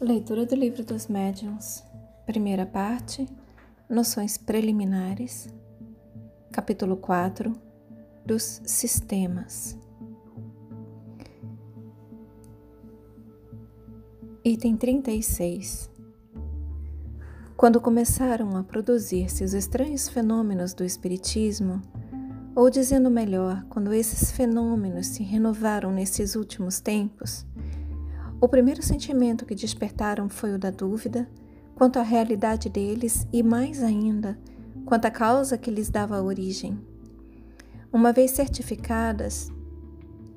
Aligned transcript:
Leitura 0.00 0.46
do 0.46 0.54
Livro 0.54 0.84
dos 0.84 1.08
Médiuns, 1.08 1.82
primeira 2.24 2.64
parte, 2.64 3.28
Noções 3.90 4.38
Preliminares, 4.38 5.52
capítulo 6.52 6.96
4 6.96 7.52
dos 8.24 8.62
Sistemas. 8.64 9.76
Item 14.44 14.76
36 14.76 15.90
Quando 17.56 17.80
começaram 17.80 18.56
a 18.56 18.62
produzir-se 18.62 19.42
os 19.42 19.52
estranhos 19.52 20.08
fenômenos 20.08 20.74
do 20.74 20.84
Espiritismo, 20.84 21.82
ou 22.54 22.70
dizendo 22.70 23.10
melhor, 23.10 23.66
quando 23.68 23.92
esses 23.92 24.30
fenômenos 24.30 25.08
se 25.08 25.24
renovaram 25.24 25.90
nesses 25.90 26.36
últimos 26.36 26.78
tempos, 26.78 27.47
o 28.40 28.48
primeiro 28.48 28.82
sentimento 28.82 29.44
que 29.44 29.54
despertaram 29.54 30.28
foi 30.28 30.54
o 30.54 30.58
da 30.58 30.70
dúvida 30.70 31.28
quanto 31.74 31.98
à 31.98 32.02
realidade 32.02 32.68
deles 32.68 33.26
e, 33.32 33.42
mais 33.42 33.82
ainda, 33.82 34.38
quanto 34.84 35.06
à 35.06 35.10
causa 35.10 35.58
que 35.58 35.70
lhes 35.70 35.90
dava 35.90 36.22
origem. 36.22 36.78
Uma 37.92 38.12
vez 38.12 38.32
certificadas, 38.32 39.50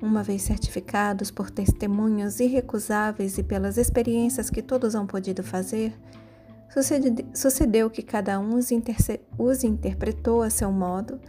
uma 0.00 0.22
vez 0.22 0.42
certificados 0.42 1.30
por 1.30 1.50
testemunhos 1.50 2.40
irrecusáveis 2.40 3.38
e 3.38 3.42
pelas 3.42 3.76
experiências 3.76 4.50
que 4.50 4.62
todos 4.62 4.94
han 4.94 5.06
podido 5.06 5.42
fazer, 5.42 5.92
sucedeu 7.34 7.90
que 7.90 8.02
cada 8.02 8.38
um 8.40 8.56
os, 8.56 8.68
os 9.38 9.64
interpretou 9.64 10.42
a 10.42 10.50
seu 10.50 10.72
modo, 10.72 11.20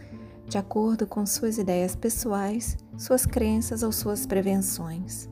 de 0.48 0.58
acordo 0.58 1.06
com 1.06 1.24
suas 1.24 1.58
ideias 1.58 1.94
pessoais, 1.94 2.76
suas 2.96 3.26
crenças 3.26 3.82
ou 3.82 3.92
suas 3.92 4.26
prevenções. 4.26 5.28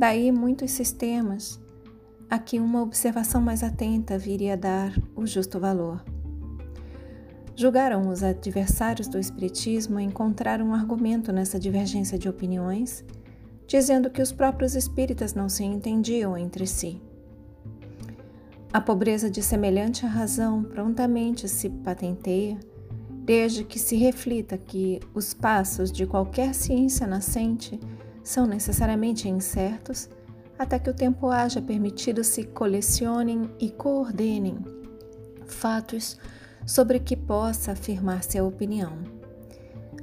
Daí 0.00 0.32
muitos 0.32 0.70
sistemas 0.70 1.60
a 2.30 2.38
que 2.38 2.58
uma 2.58 2.80
observação 2.80 3.38
mais 3.38 3.62
atenta 3.62 4.16
viria 4.16 4.54
a 4.54 4.56
dar 4.56 4.98
o 5.14 5.26
justo 5.26 5.60
valor. 5.60 6.02
Julgaram 7.54 8.08
os 8.08 8.22
adversários 8.22 9.08
do 9.08 9.18
Espiritismo 9.18 10.00
encontrar 10.00 10.62
um 10.62 10.72
argumento 10.72 11.34
nessa 11.34 11.60
divergência 11.60 12.18
de 12.18 12.30
opiniões, 12.30 13.04
dizendo 13.66 14.08
que 14.08 14.22
os 14.22 14.32
próprios 14.32 14.74
espíritas 14.74 15.34
não 15.34 15.50
se 15.50 15.64
entendiam 15.64 16.34
entre 16.34 16.66
si. 16.66 16.98
A 18.72 18.80
pobreza 18.80 19.30
de 19.30 19.42
semelhante 19.42 20.06
razão 20.06 20.62
prontamente 20.62 21.46
se 21.46 21.68
patenteia, 21.68 22.58
desde 23.22 23.64
que 23.64 23.78
se 23.78 23.96
reflita 23.96 24.56
que 24.56 24.98
os 25.12 25.34
passos 25.34 25.92
de 25.92 26.06
qualquer 26.06 26.54
ciência 26.54 27.06
nascente 27.06 27.78
são 28.30 28.46
necessariamente 28.46 29.28
incertos 29.28 30.08
até 30.56 30.78
que 30.78 30.88
o 30.88 30.94
tempo 30.94 31.30
haja 31.30 31.60
permitido 31.60 32.22
se 32.22 32.44
colecionem 32.44 33.50
e 33.58 33.70
coordenem 33.70 34.56
fatos 35.46 36.16
sobre 36.64 37.00
que 37.00 37.16
possa 37.16 37.72
afirmar-se 37.72 38.38
a 38.38 38.44
opinião. 38.44 38.92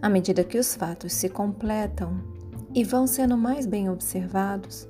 À 0.01 0.09
medida 0.09 0.43
que 0.43 0.59
os 0.59 0.75
fatos 0.75 1.13
se 1.13 1.29
completam 1.29 2.21
e 2.75 2.83
vão 2.83 3.07
sendo 3.07 3.37
mais 3.37 3.65
bem 3.65 3.89
observados, 3.89 4.89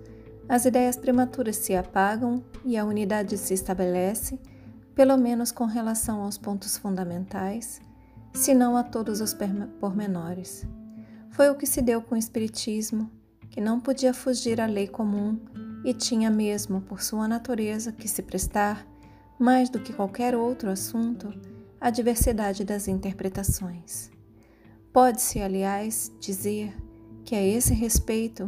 as 0.49 0.65
ideias 0.65 0.97
prematuras 0.97 1.57
se 1.57 1.75
apagam 1.75 2.43
e 2.65 2.75
a 2.75 2.85
unidade 2.85 3.37
se 3.37 3.53
estabelece, 3.53 4.39
pelo 4.95 5.15
menos 5.15 5.51
com 5.51 5.65
relação 5.65 6.23
aos 6.23 6.39
pontos 6.39 6.75
fundamentais, 6.75 7.79
se 8.33 8.55
não 8.55 8.75
a 8.75 8.83
todos 8.83 9.21
os 9.21 9.35
pormenores. 9.79 10.65
Foi 11.29 11.49
o 11.51 11.55
que 11.55 11.67
se 11.67 11.83
deu 11.83 12.01
com 12.01 12.15
o 12.15 12.17
Espiritismo, 12.17 13.11
que 13.57 13.61
não 13.61 13.79
podia 13.79 14.13
fugir 14.13 14.61
à 14.61 14.67
lei 14.67 14.87
comum 14.87 15.39
e 15.83 15.91
tinha 15.91 16.29
mesmo, 16.29 16.79
por 16.79 17.01
sua 17.01 17.27
natureza, 17.27 17.91
que 17.91 18.07
se 18.07 18.21
prestar, 18.21 18.87
mais 19.39 19.67
do 19.67 19.79
que 19.79 19.91
qualquer 19.91 20.35
outro 20.35 20.69
assunto, 20.69 21.33
à 21.81 21.89
diversidade 21.89 22.63
das 22.63 22.87
interpretações. 22.87 24.11
Pode-se, 24.93 25.41
aliás, 25.41 26.11
dizer 26.19 26.71
que 27.25 27.33
a 27.33 27.41
esse 27.41 27.73
respeito 27.73 28.47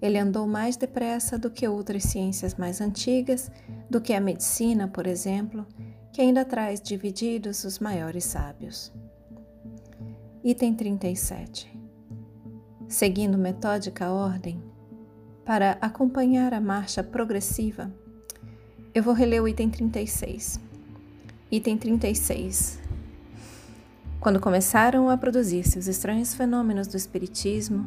ele 0.00 0.18
andou 0.18 0.46
mais 0.46 0.76
depressa 0.76 1.36
do 1.36 1.50
que 1.50 1.66
outras 1.66 2.04
ciências 2.04 2.54
mais 2.54 2.80
antigas, 2.80 3.50
do 3.90 4.00
que 4.00 4.12
a 4.12 4.20
medicina, 4.20 4.86
por 4.86 5.08
exemplo, 5.08 5.66
que 6.12 6.20
ainda 6.20 6.44
traz 6.44 6.80
divididos 6.80 7.64
os 7.64 7.80
maiores 7.80 8.22
sábios. 8.22 8.92
Item 10.44 10.76
37 10.76 11.73
seguindo 12.88 13.38
metódica 13.38 14.10
ordem, 14.10 14.62
para 15.44 15.72
acompanhar 15.80 16.54
a 16.54 16.60
marcha 16.60 17.02
progressiva, 17.02 17.92
eu 18.94 19.02
vou 19.02 19.12
reler 19.12 19.42
o 19.42 19.48
item 19.48 19.68
36. 19.68 20.60
Item 21.50 21.76
36. 21.76 22.78
Quando 24.20 24.40
começaram 24.40 25.10
a 25.10 25.16
produzir-se 25.16 25.78
os 25.78 25.86
estranhos 25.86 26.34
fenômenos 26.34 26.86
do 26.86 26.96
Espiritismo, 26.96 27.84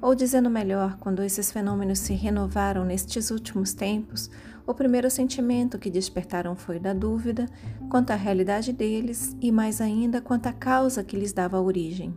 ou 0.00 0.14
dizendo 0.14 0.48
melhor, 0.48 0.96
quando 0.98 1.22
esses 1.22 1.50
fenômenos 1.50 1.98
se 1.98 2.14
renovaram 2.14 2.84
nestes 2.84 3.30
últimos 3.30 3.74
tempos, 3.74 4.30
o 4.66 4.72
primeiro 4.72 5.10
sentimento 5.10 5.78
que 5.78 5.90
despertaram 5.90 6.54
foi 6.54 6.78
da 6.78 6.92
dúvida 6.92 7.46
quanto 7.90 8.12
à 8.12 8.14
realidade 8.14 8.72
deles 8.72 9.36
e, 9.40 9.50
mais 9.50 9.80
ainda, 9.80 10.20
quanto 10.20 10.46
à 10.46 10.52
causa 10.52 11.02
que 11.02 11.16
lhes 11.16 11.32
dava 11.32 11.60
origem. 11.60 12.14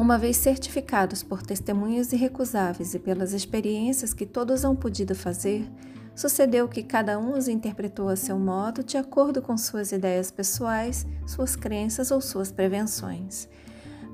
Uma 0.00 0.16
vez 0.16 0.38
certificados 0.38 1.22
por 1.22 1.42
testemunhas 1.42 2.10
irrecusáveis 2.14 2.94
e 2.94 2.98
pelas 2.98 3.34
experiências 3.34 4.14
que 4.14 4.24
todos 4.24 4.64
hão 4.64 4.74
podido 4.74 5.14
fazer, 5.14 5.70
sucedeu 6.16 6.66
que 6.66 6.82
cada 6.82 7.18
um 7.18 7.36
os 7.36 7.48
interpretou 7.48 8.08
a 8.08 8.16
seu 8.16 8.38
modo, 8.38 8.82
de 8.82 8.96
acordo 8.96 9.42
com 9.42 9.58
suas 9.58 9.92
ideias 9.92 10.30
pessoais, 10.30 11.06
suas 11.26 11.54
crenças 11.54 12.10
ou 12.10 12.18
suas 12.22 12.50
prevenções. 12.50 13.46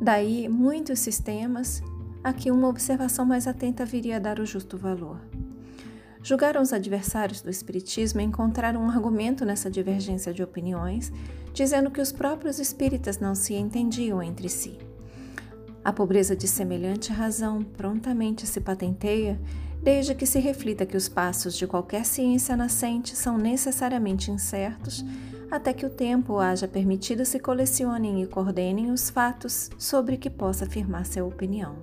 Daí, 0.02 0.48
muitos 0.48 0.98
sistemas 0.98 1.80
a 2.24 2.32
que 2.32 2.50
uma 2.50 2.66
observação 2.66 3.24
mais 3.24 3.46
atenta 3.46 3.84
viria 3.84 4.16
a 4.16 4.18
dar 4.18 4.40
o 4.40 4.44
justo 4.44 4.76
valor. 4.76 5.20
Julgaram 6.20 6.62
os 6.62 6.72
adversários 6.72 7.40
do 7.40 7.48
Espiritismo 7.48 8.20
encontrar 8.20 8.76
um 8.76 8.90
argumento 8.90 9.44
nessa 9.44 9.70
divergência 9.70 10.34
de 10.34 10.42
opiniões, 10.42 11.12
dizendo 11.54 11.92
que 11.92 12.00
os 12.00 12.10
próprios 12.10 12.58
espíritas 12.58 13.20
não 13.20 13.36
se 13.36 13.54
entendiam 13.54 14.20
entre 14.20 14.48
si. 14.48 14.76
A 15.86 15.92
pobreza 15.92 16.34
de 16.34 16.48
semelhante 16.48 17.12
razão 17.12 17.62
prontamente 17.62 18.44
se 18.44 18.60
patenteia, 18.60 19.40
desde 19.80 20.16
que 20.16 20.26
se 20.26 20.40
reflita 20.40 20.84
que 20.84 20.96
os 20.96 21.08
passos 21.08 21.54
de 21.54 21.64
qualquer 21.64 22.04
ciência 22.04 22.56
nascente 22.56 23.14
são 23.14 23.38
necessariamente 23.38 24.28
incertos, 24.32 25.04
até 25.48 25.72
que 25.72 25.86
o 25.86 25.90
tempo 25.90 26.38
haja 26.38 26.66
permitido 26.66 27.24
se 27.24 27.38
colecionem 27.38 28.20
e 28.20 28.26
coordenem 28.26 28.90
os 28.90 29.08
fatos 29.08 29.70
sobre 29.78 30.16
que 30.16 30.28
possa 30.28 30.64
afirmar 30.64 31.06
sua 31.06 31.22
opinião. 31.22 31.76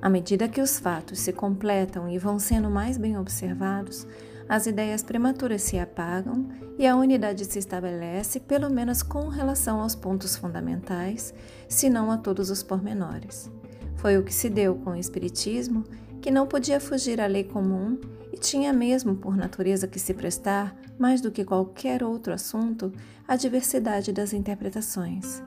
À 0.00 0.08
medida 0.08 0.48
que 0.48 0.62
os 0.62 0.78
fatos 0.78 1.20
se 1.20 1.34
completam 1.34 2.08
e 2.08 2.16
vão 2.16 2.38
sendo 2.38 2.70
mais 2.70 2.96
bem 2.96 3.18
observados, 3.18 4.06
as 4.52 4.66
ideias 4.66 5.02
prematuras 5.02 5.62
se 5.62 5.78
apagam 5.78 6.46
e 6.78 6.86
a 6.86 6.94
unidade 6.94 7.42
se 7.46 7.58
estabelece, 7.58 8.38
pelo 8.38 8.68
menos 8.68 9.02
com 9.02 9.28
relação 9.28 9.80
aos 9.80 9.94
pontos 9.94 10.36
fundamentais, 10.36 11.32
se 11.66 11.88
não 11.88 12.10
a 12.10 12.18
todos 12.18 12.50
os 12.50 12.62
pormenores. 12.62 13.50
Foi 13.96 14.18
o 14.18 14.22
que 14.22 14.34
se 14.34 14.50
deu 14.50 14.74
com 14.74 14.90
o 14.90 14.96
Espiritismo, 14.96 15.84
que 16.20 16.30
não 16.30 16.46
podia 16.46 16.78
fugir 16.78 17.18
à 17.18 17.26
lei 17.26 17.44
comum 17.44 17.98
e 18.30 18.36
tinha 18.36 18.74
mesmo 18.74 19.16
por 19.16 19.38
natureza 19.38 19.88
que 19.88 19.98
se 19.98 20.12
prestar, 20.12 20.76
mais 20.98 21.22
do 21.22 21.30
que 21.30 21.46
qualquer 21.46 22.02
outro 22.02 22.34
assunto, 22.34 22.92
à 23.26 23.36
diversidade 23.36 24.12
das 24.12 24.34
interpretações. 24.34 25.42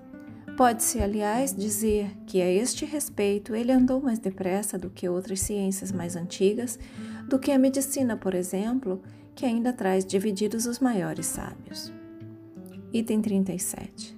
Pode-se, 0.58 1.02
aliás, 1.02 1.54
dizer 1.54 2.16
que 2.26 2.42
a 2.42 2.50
este 2.50 2.86
respeito 2.86 3.54
ele 3.54 3.74
andou 3.74 4.02
mais 4.02 4.20
depressa 4.20 4.78
do 4.78 4.90
que 4.90 5.09
outras 5.09 5.41
ciências 5.41 5.91
mais 5.91 6.16
antigas, 6.16 6.79
do 7.28 7.38
que 7.38 7.52
a 7.52 7.59
medicina, 7.59 8.16
por 8.16 8.34
exemplo, 8.34 9.02
que 9.35 9.46
ainda 9.46 9.74
traz 9.74 10.06
divididos 10.06 10.66
os 10.66 10.79
maiores 10.79 11.26
sábios. 11.26 11.91
Item 12.94 13.22
37. 13.22 14.18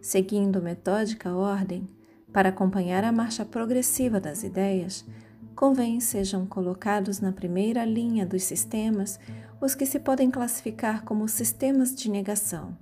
Seguindo 0.00 0.60
metódica 0.60 1.32
ordem, 1.32 1.88
para 2.32 2.48
acompanhar 2.48 3.04
a 3.04 3.12
marcha 3.12 3.44
progressiva 3.44 4.18
das 4.18 4.42
ideias, 4.42 5.06
convém 5.54 6.00
sejam 6.00 6.46
colocados 6.46 7.20
na 7.20 7.30
primeira 7.30 7.84
linha 7.84 8.26
dos 8.26 8.42
sistemas 8.42 9.20
os 9.60 9.76
que 9.76 9.86
se 9.86 10.00
podem 10.00 10.32
classificar 10.32 11.04
como 11.04 11.28
sistemas 11.28 11.94
de 11.94 12.10
negação, 12.10 12.76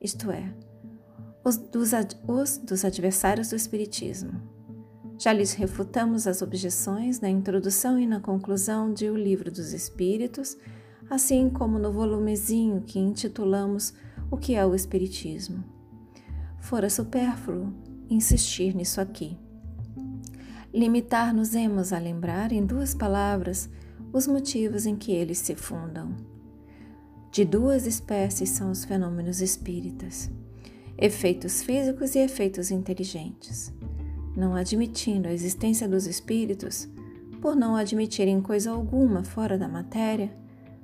isto 0.00 0.30
é, 0.30 0.52
os 1.44 1.58
dos, 1.58 1.92
os 2.26 2.56
dos 2.56 2.84
adversários 2.84 3.50
do 3.50 3.56
Espiritismo. 3.56 4.32
Já 5.18 5.32
lhes 5.32 5.52
refutamos 5.52 6.26
as 6.26 6.40
objeções 6.40 7.20
na 7.20 7.28
introdução 7.28 7.98
e 7.98 8.06
na 8.06 8.18
conclusão 8.18 8.92
de 8.92 9.10
O 9.10 9.16
Livro 9.16 9.50
dos 9.50 9.72
Espíritos, 9.72 10.56
assim 11.08 11.50
como 11.50 11.78
no 11.78 11.92
volumezinho 11.92 12.80
que 12.80 12.98
intitulamos 12.98 13.92
O 14.30 14.36
que 14.38 14.54
é 14.54 14.64
o 14.64 14.74
Espiritismo. 14.74 15.62
Fora 16.60 16.88
supérfluo 16.88 17.72
insistir 18.08 18.74
nisso 18.74 19.00
aqui. 19.00 19.36
Limitar-nos-emos 20.72 21.92
a 21.92 21.98
lembrar 21.98 22.52
em 22.52 22.64
duas 22.64 22.94
palavras 22.94 23.68
os 24.12 24.26
motivos 24.26 24.86
em 24.86 24.96
que 24.96 25.12
eles 25.12 25.38
se 25.38 25.54
fundam. 25.54 26.16
De 27.30 27.44
duas 27.44 27.86
espécies 27.86 28.50
são 28.50 28.70
os 28.70 28.84
fenômenos 28.84 29.40
espíritas: 29.40 30.30
efeitos 31.04 31.62
físicos 31.62 32.14
e 32.14 32.20
efeitos 32.20 32.70
inteligentes. 32.70 33.70
Não 34.34 34.54
admitindo 34.54 35.28
a 35.28 35.32
existência 35.34 35.86
dos 35.86 36.06
espíritos, 36.06 36.88
por 37.42 37.54
não 37.54 37.76
admitirem 37.76 38.40
coisa 38.40 38.70
alguma 38.70 39.22
fora 39.22 39.58
da 39.58 39.68
matéria, 39.68 40.32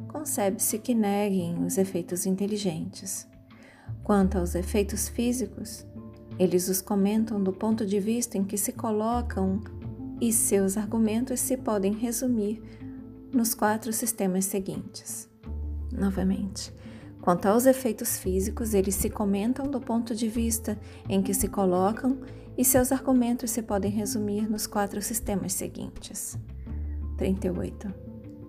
concebe-se 0.08 0.78
que 0.78 0.94
neguem 0.94 1.64
os 1.64 1.78
efeitos 1.78 2.26
inteligentes. 2.26 3.26
Quanto 4.04 4.36
aos 4.36 4.54
efeitos 4.54 5.08
físicos, 5.08 5.86
eles 6.38 6.68
os 6.68 6.82
comentam 6.82 7.42
do 7.42 7.50
ponto 7.50 7.86
de 7.86 7.98
vista 7.98 8.36
em 8.36 8.44
que 8.44 8.58
se 8.58 8.72
colocam 8.72 9.58
e 10.20 10.34
seus 10.34 10.76
argumentos 10.76 11.40
se 11.40 11.56
podem 11.56 11.94
resumir 11.94 12.62
nos 13.32 13.54
quatro 13.54 13.90
sistemas 13.90 14.44
seguintes. 14.44 15.30
Novamente, 15.90 16.74
quanto 17.20 17.46
aos 17.46 17.66
efeitos 17.66 18.18
físicos, 18.18 18.74
eles 18.74 18.94
se 18.94 19.10
comentam 19.10 19.66
do 19.66 19.80
ponto 19.80 20.14
de 20.14 20.28
vista 20.28 20.78
em 21.08 21.22
que 21.22 21.34
se 21.34 21.48
colocam 21.48 22.18
e 22.56 22.64
seus 22.64 22.92
argumentos 22.92 23.50
se 23.50 23.62
podem 23.62 23.90
resumir 23.90 24.50
nos 24.50 24.66
quatro 24.66 25.00
sistemas 25.00 25.52
seguintes. 25.52 26.38
38. 27.16 27.92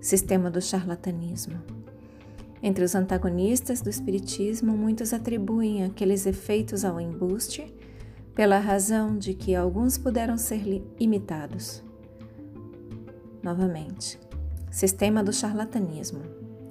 Sistema 0.01 0.49
do 0.49 0.61
charlatanismo. 0.61 1.61
Entre 2.63 2.83
os 2.83 2.95
antagonistas 2.95 3.81
do 3.81 3.89
Espiritismo, 3.89 4.75
muitos 4.77 5.13
atribuem 5.13 5.83
aqueles 5.83 6.25
efeitos 6.25 6.85
ao 6.85 6.99
embuste, 6.99 7.73
pela 8.35 8.59
razão 8.59 9.17
de 9.17 9.33
que 9.33 9.55
alguns 9.55 9.97
puderam 9.97 10.37
ser 10.37 10.83
imitados. 10.99 11.83
Novamente, 13.43 14.19
Sistema 14.71 15.21
do 15.21 15.33
charlatanismo, 15.33 16.21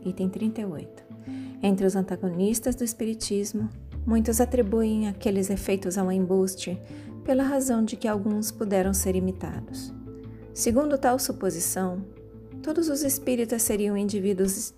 item 0.03 0.31
38. 0.31 1.10
Entre 1.63 1.87
os 1.87 1.95
antagonistas 1.95 2.75
do 2.75 2.85
Espiritismo, 2.85 3.69
muitos 4.07 4.41
atribuem 4.41 5.09
aqueles 5.09 5.51
efeitos 5.51 5.99
ao 5.99 6.11
embuste, 6.11 6.81
pela 7.25 7.43
razão 7.43 7.85
de 7.85 7.97
que 7.97 8.09
alguns 8.09 8.51
puderam 8.51 8.95
ser 8.95 9.15
imitados. 9.15 9.93
Segundo 10.55 10.99
tal 10.99 11.19
suposição, 11.19 12.05
todos 12.63 12.89
os 12.89 13.03
espíritas 13.03 13.63
seriam 13.63 13.97
indivíduos 13.97 14.75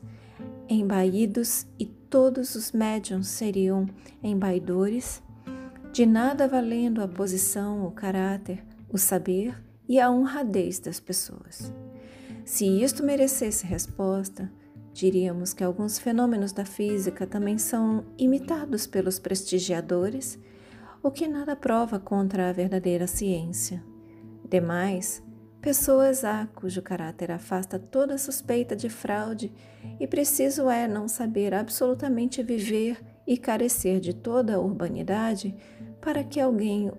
embaídos 0.69 1.67
e 1.79 1.87
todos 1.87 2.55
os 2.55 2.73
médiums 2.73 3.29
seriam 3.29 3.87
embaidores, 4.23 5.23
de 5.93 6.07
nada 6.07 6.49
valendo 6.49 7.03
a 7.03 7.09
posição, 7.09 7.87
o 7.87 7.91
caráter, 7.91 8.65
o 8.91 8.99
saber 8.99 9.55
e 9.89 10.01
a 10.01 10.11
honradez 10.11 10.79
das 10.79 10.99
pessoas. 10.99 11.73
Se 12.45 12.67
isto 12.67 13.03
merecesse 13.03 13.67
resposta, 13.67 14.51
diríamos 14.93 15.53
que 15.53 15.65
alguns 15.65 15.99
fenômenos 15.99 16.53
da 16.53 16.65
física 16.65 17.27
também 17.27 17.59
são 17.59 18.05
imitados 18.19 18.87
pelos 18.87 19.19
prestigiadores, 19.19 20.39
o 21.03 21.11
que 21.11 21.27
nada 21.27 21.57
prova 21.57 21.99
contra 21.99 22.49
a 22.49 22.53
verdadeira 22.53 23.07
ciência. 23.07 23.83
Demais, 24.49 25.23
pessoas 25.61 26.25
há 26.25 26.47
cujo 26.55 26.83
caráter 26.83 27.31
afasta 27.31 27.79
toda 27.79 28.19
suspeita 28.19 28.77
de 28.77 28.89
fraude 28.89 29.53
e 29.99 30.07
preciso 30.07 30.69
é 30.69 30.87
não 30.87 31.09
saber 31.09 31.55
absolutamente 31.55 32.43
viver 32.43 33.03
e 33.27 33.39
carecer 33.39 33.99
de 33.99 34.13
toda 34.13 34.57
a 34.57 34.61
urbanidade 34.61 35.55
para 36.01 36.23
que 36.23 36.41
alguém 36.41 36.93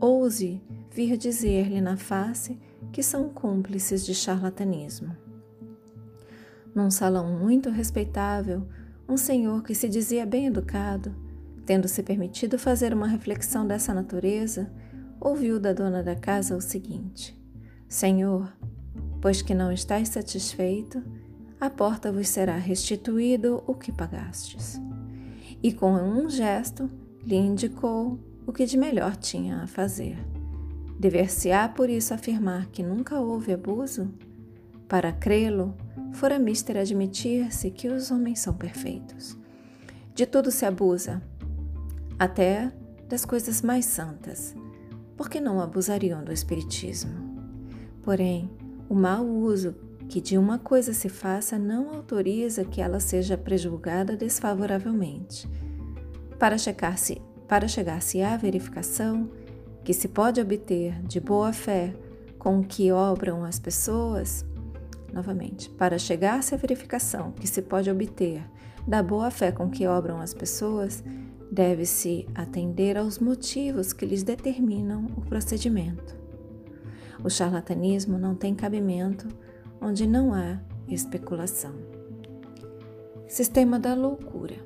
ouse 0.00 0.62
vir 0.90 1.16
dizer-lhe 1.16 1.80
na 1.80 1.96
face 1.96 2.58
que 2.92 3.02
são 3.02 3.28
cúmplices 3.28 4.06
de 4.06 4.14
charlatanismo. 4.14 5.25
Num 6.76 6.90
salão 6.90 7.38
muito 7.38 7.70
respeitável, 7.70 8.68
um 9.08 9.16
senhor 9.16 9.62
que 9.62 9.74
se 9.74 9.88
dizia 9.88 10.26
bem 10.26 10.48
educado, 10.48 11.16
tendo-se 11.64 12.02
permitido 12.02 12.58
fazer 12.58 12.92
uma 12.92 13.06
reflexão 13.06 13.66
dessa 13.66 13.94
natureza, 13.94 14.70
ouviu 15.18 15.58
da 15.58 15.72
dona 15.72 16.02
da 16.02 16.14
casa 16.14 16.54
o 16.54 16.60
seguinte: 16.60 17.34
Senhor, 17.88 18.52
pois 19.22 19.40
que 19.40 19.54
não 19.54 19.72
estáis 19.72 20.10
satisfeito, 20.10 21.02
à 21.58 21.70
porta 21.70 22.12
vos 22.12 22.28
será 22.28 22.58
restituído 22.58 23.64
o 23.66 23.74
que 23.74 23.90
pagastes. 23.90 24.78
E 25.62 25.72
com 25.72 25.94
um 25.94 26.28
gesto 26.28 26.90
lhe 27.24 27.36
indicou 27.36 28.20
o 28.46 28.52
que 28.52 28.66
de 28.66 28.76
melhor 28.76 29.16
tinha 29.16 29.62
a 29.62 29.66
fazer. 29.66 30.18
Dever-se-á 31.00 31.70
por 31.70 31.88
isso 31.88 32.12
afirmar 32.12 32.66
que 32.66 32.82
nunca 32.82 33.18
houve 33.18 33.54
abuso? 33.54 34.12
Para 34.88 35.12
crê-lo, 35.12 35.74
fora 36.12 36.38
mister 36.38 36.76
admitir-se 36.76 37.70
que 37.70 37.88
os 37.88 38.10
homens 38.10 38.40
são 38.40 38.54
perfeitos. 38.54 39.36
De 40.14 40.24
tudo 40.26 40.50
se 40.50 40.64
abusa, 40.64 41.22
até 42.18 42.72
das 43.08 43.24
coisas 43.24 43.62
mais 43.62 43.84
santas. 43.84 44.54
Por 45.16 45.28
que 45.28 45.40
não 45.40 45.60
abusariam 45.60 46.22
do 46.22 46.32
Espiritismo? 46.32 47.14
Porém, 48.02 48.50
o 48.88 48.94
mau 48.94 49.26
uso 49.26 49.74
que 50.08 50.20
de 50.20 50.38
uma 50.38 50.58
coisa 50.58 50.92
se 50.92 51.08
faça 51.08 51.58
não 51.58 51.90
autoriza 51.90 52.64
que 52.64 52.80
ela 52.80 53.00
seja 53.00 53.36
prejulgada 53.36 54.16
desfavoravelmente. 54.16 55.48
Para 56.38 56.56
chegar-se 56.56 57.20
para 57.48 57.68
chegar-se 57.68 58.22
à 58.22 58.36
verificação, 58.36 59.30
que 59.84 59.92
se 59.92 60.08
pode 60.08 60.40
obter 60.40 61.00
de 61.02 61.20
boa 61.20 61.52
fé 61.52 61.94
com 62.38 62.62
que 62.62 62.90
obram 62.90 63.44
as 63.44 63.58
pessoas, 63.58 64.44
novamente, 65.12 65.70
para 65.70 65.98
chegar-se 65.98 66.54
à 66.54 66.58
verificação 66.58 67.32
que 67.32 67.46
se 67.46 67.62
pode 67.62 67.90
obter 67.90 68.42
da 68.86 69.02
boa 69.02 69.30
fé 69.30 69.50
com 69.50 69.68
que 69.68 69.86
obram 69.86 70.20
as 70.20 70.32
pessoas, 70.32 71.02
deve-se 71.50 72.26
atender 72.34 72.96
aos 72.96 73.18
motivos 73.18 73.92
que 73.92 74.06
lhes 74.06 74.22
determinam 74.22 75.06
o 75.16 75.20
procedimento. 75.22 76.16
O 77.24 77.30
charlatanismo 77.30 78.18
não 78.18 78.34
tem 78.34 78.54
cabimento 78.54 79.26
onde 79.80 80.06
não 80.06 80.32
há 80.32 80.60
especulação. 80.88 81.74
Sistema 83.26 83.78
da 83.78 83.94
loucura, 83.94 84.56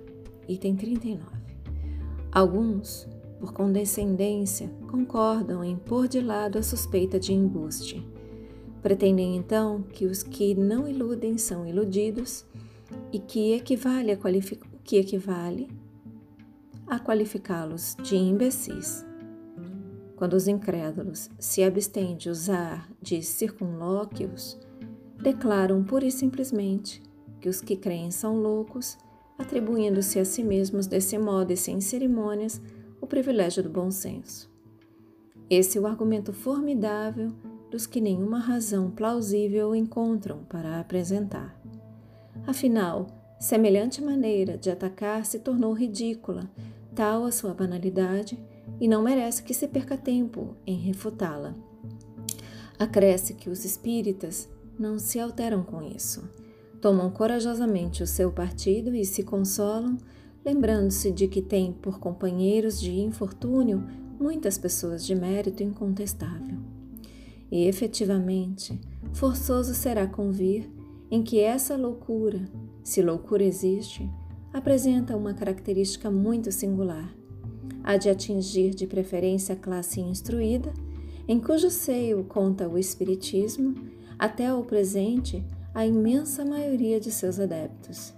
item 0.46 0.76
39. 0.76 1.24
Alguns 2.30 3.08
por 3.40 3.54
condescendência, 3.54 4.70
concordam 4.90 5.64
em 5.64 5.74
pôr 5.74 6.06
de 6.06 6.20
lado 6.20 6.58
a 6.58 6.62
suspeita 6.62 7.18
de 7.18 7.32
embuste. 7.32 8.06
Pretendem 8.82 9.36
então 9.36 9.82
que 9.82 10.06
os 10.06 10.22
que 10.22 10.54
não 10.54 10.88
iludem 10.88 11.36
são 11.36 11.66
iludidos 11.66 12.46
e 13.12 13.18
que 13.18 13.52
equivale 13.52 14.12
a 14.12 14.18
que 14.82 14.96
equivale 14.96 15.68
a 16.86 16.98
qualificá-los 16.98 17.96
de 18.02 18.16
imbecis. 18.16 19.04
Quando 20.16 20.34
os 20.34 20.48
incrédulos 20.48 21.30
se 21.38 21.62
abstêm 21.62 22.16
de 22.16 22.28
usar 22.28 22.90
de 23.00 23.22
circunlóquios, 23.22 24.58
declaram 25.22 25.84
pura 25.84 26.06
e 26.06 26.10
simplesmente 26.10 27.02
que 27.40 27.48
os 27.48 27.60
que 27.60 27.76
creem 27.76 28.10
são 28.10 28.36
loucos, 28.36 28.98
atribuindo-se 29.38 30.18
a 30.18 30.24
si 30.24 30.42
mesmos 30.42 30.86
desse 30.86 31.16
modo 31.16 31.52
e 31.52 31.56
sem 31.56 31.80
cerimônias 31.80 32.60
o 33.00 33.06
privilégio 33.06 33.62
do 33.62 33.70
bom 33.70 33.90
senso. 33.90 34.50
Esse 35.48 35.78
é 35.78 35.80
o 35.80 35.86
argumento 35.86 36.32
formidável 36.32 37.32
dos 37.70 37.86
que 37.86 38.00
nenhuma 38.00 38.38
razão 38.38 38.90
plausível 38.90 39.74
encontram 39.74 40.44
para 40.48 40.80
apresentar. 40.80 41.58
Afinal, 42.46 43.06
semelhante 43.38 44.02
maneira 44.02 44.58
de 44.58 44.70
atacar 44.70 45.24
se 45.24 45.38
tornou 45.38 45.72
ridícula, 45.72 46.50
tal 46.94 47.24
a 47.24 47.32
sua 47.32 47.54
banalidade, 47.54 48.38
e 48.80 48.88
não 48.88 49.02
merece 49.02 49.42
que 49.42 49.54
se 49.54 49.68
perca 49.68 49.96
tempo 49.96 50.56
em 50.66 50.76
refutá-la. 50.76 51.54
Acresce 52.78 53.34
que 53.34 53.50
os 53.50 53.64
espíritas 53.64 54.48
não 54.78 54.98
se 54.98 55.20
alteram 55.20 55.62
com 55.62 55.82
isso. 55.82 56.28
Tomam 56.80 57.10
corajosamente 57.10 58.02
o 58.02 58.06
seu 58.06 58.32
partido 58.32 58.94
e 58.94 59.04
se 59.04 59.22
consolam 59.22 59.98
lembrando-se 60.44 61.10
de 61.10 61.28
que 61.28 61.42
tem 61.42 61.72
por 61.72 61.98
companheiros 61.98 62.80
de 62.80 62.92
infortúnio 62.92 63.84
muitas 64.18 64.58
pessoas 64.58 65.04
de 65.04 65.14
mérito 65.14 65.62
incontestável. 65.62 66.58
E 67.50 67.66
efetivamente, 67.66 68.80
forçoso 69.12 69.74
será 69.74 70.06
convir 70.06 70.70
em 71.10 71.22
que 71.22 71.40
essa 71.40 71.76
loucura, 71.76 72.40
se 72.82 73.02
loucura 73.02 73.42
existe, 73.42 74.08
apresenta 74.52 75.16
uma 75.16 75.34
característica 75.34 76.10
muito 76.10 76.52
singular. 76.52 77.12
Há 77.82 77.96
de 77.96 78.08
atingir 78.08 78.70
de 78.70 78.86
preferência 78.86 79.54
a 79.54 79.58
classe 79.58 80.00
instruída, 80.00 80.72
em 81.26 81.40
cujo 81.40 81.70
seio 81.70 82.24
conta 82.24 82.68
o 82.68 82.78
Espiritismo, 82.78 83.74
até 84.18 84.46
ao 84.46 84.62
presente, 84.62 85.44
a 85.74 85.86
imensa 85.86 86.44
maioria 86.44 87.00
de 87.00 87.10
seus 87.10 87.40
adeptos. 87.40 88.12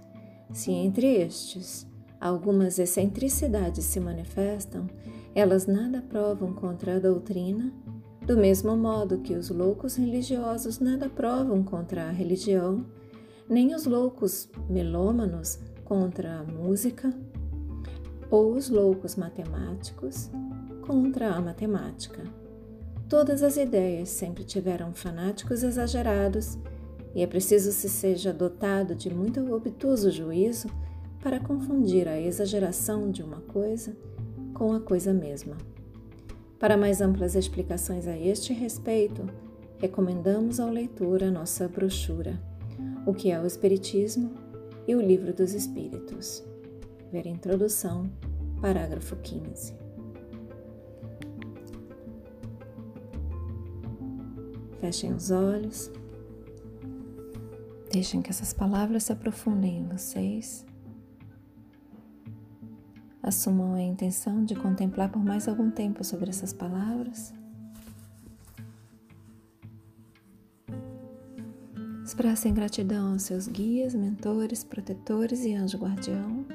Se 0.51 0.71
entre 0.71 1.07
estes 1.07 1.87
algumas 2.19 2.79
excentricidades 2.79 3.85
se 3.85 3.99
manifestam, 3.99 4.87
elas 5.35 5.65
nada 5.65 6.01
provam 6.01 6.53
contra 6.53 6.95
a 6.95 6.99
doutrina, 6.99 7.71
Do 8.25 8.37
mesmo 8.37 8.77
modo 8.77 9.17
que 9.17 9.35
os 9.35 9.49
loucos 9.49 9.97
religiosos 9.97 10.79
nada 10.79 11.09
provam 11.09 11.61
contra 11.61 12.05
a 12.05 12.11
religião, 12.11 12.85
nem 13.49 13.75
os 13.75 13.85
loucos 13.85 14.49
melômanos 14.69 15.59
contra 15.83 16.39
a 16.39 16.43
música, 16.43 17.13
ou 18.31 18.55
os 18.55 18.69
loucos 18.69 19.17
matemáticos 19.17 20.31
contra 20.81 21.35
a 21.35 21.41
matemática. 21.41 22.23
Todas 23.09 23.43
as 23.43 23.57
ideias 23.57 24.07
sempre 24.07 24.45
tiveram 24.45 24.93
fanáticos 24.93 25.61
exagerados, 25.61 26.57
e 27.13 27.21
é 27.21 27.27
preciso 27.27 27.73
se 27.73 27.89
seja 27.89 28.31
dotado 28.31 28.95
de 28.95 29.13
muito 29.13 29.53
obtuso 29.53 30.09
juízo 30.09 30.69
para 31.21 31.41
confundir 31.41 32.07
a 32.07 32.19
exageração 32.19 33.11
de 33.11 33.21
uma 33.21 33.41
coisa 33.41 33.95
com 34.53 34.71
a 34.71 34.79
coisa 34.79 35.13
mesma. 35.13 35.57
Para 36.63 36.77
mais 36.77 37.01
amplas 37.01 37.35
explicações 37.35 38.07
a 38.07 38.17
este 38.17 38.53
respeito, 38.53 39.29
recomendamos 39.79 40.61
ao 40.61 40.69
leitor 40.69 41.21
a 41.21 41.29
nossa 41.29 41.67
brochura, 41.67 42.41
O 43.05 43.13
que 43.13 43.29
é 43.29 43.37
o 43.37 43.45
Espiritismo 43.45 44.33
e 44.87 44.95
o 44.95 45.01
Livro 45.01 45.33
dos 45.33 45.53
Espíritos. 45.53 46.41
Ver 47.11 47.27
introdução, 47.27 48.09
parágrafo 48.61 49.17
15. 49.17 49.75
Fechem 54.79 55.11
os 55.13 55.31
olhos. 55.31 55.91
Deixem 57.91 58.21
que 58.21 58.29
essas 58.29 58.53
palavras 58.53 59.03
se 59.03 59.11
aprofundem 59.11 59.79
em 59.79 59.87
vocês. 59.89 60.65
Assumam 63.23 63.73
a 63.73 63.81
intenção 63.81 64.43
de 64.43 64.53
contemplar 64.53 65.09
por 65.09 65.23
mais 65.23 65.47
algum 65.47 65.71
tempo 65.71 66.03
sobre 66.03 66.29
essas 66.29 66.51
palavras. 66.51 67.33
Expressem 72.03 72.53
gratidão 72.53 73.13
aos 73.13 73.23
seus 73.23 73.47
guias, 73.47 73.95
mentores, 73.95 74.65
protetores 74.65 75.45
e 75.45 75.53
anjo 75.53 75.77
guardião. 75.77 76.45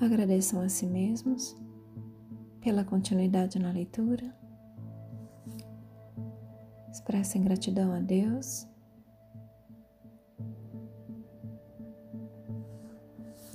Agradeçam 0.00 0.62
a 0.62 0.68
si 0.70 0.86
mesmos 0.86 1.54
pela 2.62 2.84
continuidade 2.84 3.58
na 3.58 3.70
leitura. 3.70 4.34
Expressem 6.90 7.44
gratidão 7.44 7.92
a 7.92 8.00
Deus. 8.00 8.66